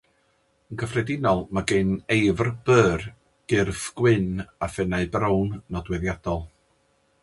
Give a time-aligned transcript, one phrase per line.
[0.71, 3.07] Yn gyffredinol, mae gan eifr Boer
[3.53, 6.47] gyrff gwyn a phennau brown nodweddiadol.